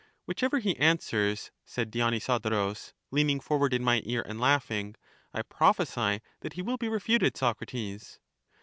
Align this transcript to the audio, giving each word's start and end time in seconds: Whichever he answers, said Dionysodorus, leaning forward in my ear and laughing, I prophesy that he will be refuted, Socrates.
Whichever 0.25 0.57
he 0.57 0.75
answers, 0.77 1.51
said 1.63 1.91
Dionysodorus, 1.91 2.93
leaning 3.11 3.39
forward 3.39 3.71
in 3.71 3.83
my 3.83 4.01
ear 4.03 4.23
and 4.27 4.41
laughing, 4.41 4.95
I 5.31 5.43
prophesy 5.43 6.21
that 6.39 6.53
he 6.53 6.63
will 6.63 6.77
be 6.77 6.89
refuted, 6.89 7.37
Socrates. 7.37 8.19